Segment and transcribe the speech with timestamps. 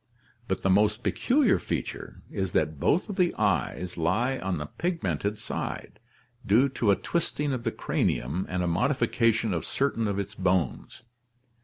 [0.47, 5.37] But the most peculiar feature is that both of the eyes lie on the pigmented
[5.37, 5.99] side,
[6.43, 11.03] due to a twisting of the cranium and a modification of certain of its bones.